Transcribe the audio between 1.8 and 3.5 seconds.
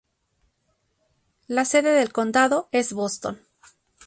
del condado es Boston.